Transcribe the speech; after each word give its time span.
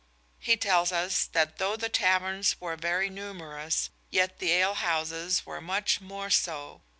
He 0.39 0.57
tells 0.57 0.91
us 0.91 1.25
that 1.27 1.59
though 1.59 1.75
the 1.75 1.87
taverns 1.87 2.59
were 2.59 2.75
very 2.75 3.07
numerous 3.07 3.91
yet 4.09 4.39
the 4.39 4.51
ale 4.51 4.73
houses 4.73 5.45
were 5.45 5.61
much 5.61 6.01
more 6.01 6.31
so. 6.31 6.81